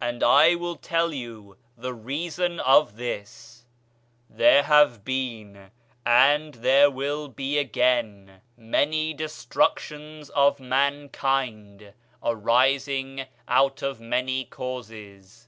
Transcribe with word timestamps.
And 0.00 0.24
I 0.24 0.56
will 0.56 0.74
tell 0.74 1.12
you 1.14 1.56
the 1.76 1.94
reason 1.94 2.58
of 2.58 2.96
this: 2.96 3.66
there 4.28 4.64
have 4.64 5.04
been, 5.04 5.70
and 6.04 6.54
there 6.54 6.90
will 6.90 7.28
be 7.28 7.56
again, 7.56 8.40
many 8.56 9.14
destructions 9.14 10.28
of 10.30 10.58
mankind 10.58 11.92
arising 12.20 13.26
out 13.46 13.80
of 13.80 14.00
many 14.00 14.44
causes. 14.44 15.46